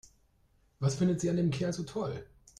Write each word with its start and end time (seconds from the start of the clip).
Was 0.79 0.95
findet 0.95 1.21
sie 1.21 1.29
an 1.29 1.37
dem 1.37 1.51
Kerl 1.51 1.73
so 1.73 1.83
toll? 1.83 2.25